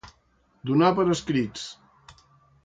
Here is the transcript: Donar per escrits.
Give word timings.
Donar 0.69 0.89
per 1.01 1.05
escrits. 1.17 1.67